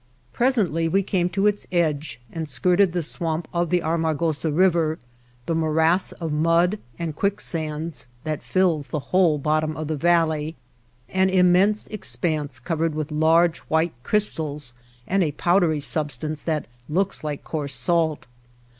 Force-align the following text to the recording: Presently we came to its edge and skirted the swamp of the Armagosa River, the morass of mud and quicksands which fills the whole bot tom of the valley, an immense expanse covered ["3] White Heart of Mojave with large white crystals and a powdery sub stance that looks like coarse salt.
Presently 0.33 0.87
we 0.87 1.03
came 1.03 1.29
to 1.29 1.45
its 1.45 1.67
edge 1.71 2.19
and 2.31 2.49
skirted 2.49 2.91
the 2.91 3.03
swamp 3.03 3.47
of 3.53 3.69
the 3.69 3.83
Armagosa 3.83 4.49
River, 4.51 4.97
the 5.45 5.53
morass 5.53 6.11
of 6.13 6.31
mud 6.33 6.79
and 6.97 7.15
quicksands 7.15 8.07
which 8.23 8.41
fills 8.41 8.87
the 8.87 8.97
whole 9.13 9.37
bot 9.37 9.61
tom 9.61 9.77
of 9.77 9.87
the 9.89 9.95
valley, 9.95 10.55
an 11.09 11.29
immense 11.29 11.85
expanse 11.89 12.57
covered 12.59 12.93
["3] 12.93 12.95
White 12.95 12.95
Heart 12.95 13.05
of 13.05 13.11
Mojave 13.11 13.15
with 13.15 13.29
large 13.29 13.59
white 13.69 13.93
crystals 14.01 14.73
and 15.05 15.23
a 15.23 15.31
powdery 15.33 15.79
sub 15.79 16.09
stance 16.11 16.41
that 16.41 16.65
looks 16.89 17.23
like 17.23 17.43
coarse 17.43 17.75
salt. 17.75 18.25